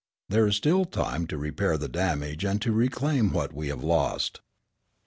[0.29, 4.39] There is still time to repair the damage and to reclaim what we have lost.